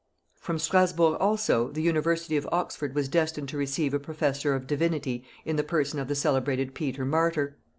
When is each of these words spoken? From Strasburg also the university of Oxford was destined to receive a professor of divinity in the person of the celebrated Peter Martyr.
From 0.39 0.57
Strasburg 0.57 1.17
also 1.19 1.69
the 1.69 1.83
university 1.83 2.35
of 2.35 2.49
Oxford 2.51 2.95
was 2.95 3.07
destined 3.07 3.49
to 3.49 3.57
receive 3.57 3.93
a 3.93 3.99
professor 3.99 4.55
of 4.55 4.65
divinity 4.65 5.23
in 5.45 5.57
the 5.57 5.63
person 5.63 5.99
of 5.99 6.07
the 6.07 6.15
celebrated 6.15 6.73
Peter 6.73 7.05
Martyr. 7.05 7.59